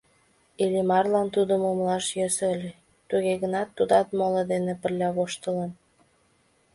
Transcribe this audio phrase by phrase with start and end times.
[0.63, 2.71] Иллимарлан тидым умылаш йӧсӧ ыле,
[3.09, 5.71] туге гынат тудат моло дене пырля воштылын.